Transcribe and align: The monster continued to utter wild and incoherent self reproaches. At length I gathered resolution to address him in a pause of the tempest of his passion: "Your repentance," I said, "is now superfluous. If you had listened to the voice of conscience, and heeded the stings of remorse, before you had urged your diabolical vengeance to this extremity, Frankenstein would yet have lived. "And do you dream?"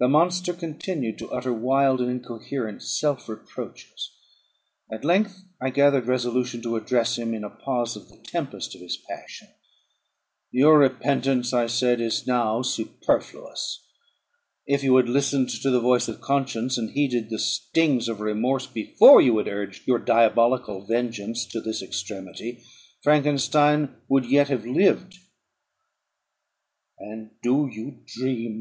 The 0.00 0.08
monster 0.08 0.52
continued 0.54 1.18
to 1.18 1.30
utter 1.30 1.52
wild 1.52 2.00
and 2.00 2.10
incoherent 2.10 2.82
self 2.82 3.28
reproaches. 3.28 4.10
At 4.90 5.04
length 5.04 5.44
I 5.60 5.70
gathered 5.70 6.08
resolution 6.08 6.60
to 6.62 6.74
address 6.74 7.16
him 7.16 7.32
in 7.32 7.44
a 7.44 7.48
pause 7.50 7.94
of 7.94 8.08
the 8.08 8.16
tempest 8.16 8.74
of 8.74 8.80
his 8.80 8.96
passion: 8.96 9.46
"Your 10.50 10.80
repentance," 10.80 11.52
I 11.52 11.68
said, 11.68 12.00
"is 12.00 12.26
now 12.26 12.62
superfluous. 12.62 13.86
If 14.66 14.82
you 14.82 14.96
had 14.96 15.08
listened 15.08 15.50
to 15.50 15.70
the 15.70 15.78
voice 15.78 16.08
of 16.08 16.20
conscience, 16.20 16.76
and 16.76 16.90
heeded 16.90 17.30
the 17.30 17.38
stings 17.38 18.08
of 18.08 18.18
remorse, 18.18 18.66
before 18.66 19.22
you 19.22 19.38
had 19.38 19.46
urged 19.46 19.86
your 19.86 20.00
diabolical 20.00 20.84
vengeance 20.84 21.46
to 21.46 21.60
this 21.60 21.82
extremity, 21.82 22.64
Frankenstein 23.04 23.94
would 24.08 24.26
yet 24.26 24.48
have 24.48 24.66
lived. 24.66 25.18
"And 26.98 27.30
do 27.44 27.68
you 27.70 28.00
dream?" 28.08 28.60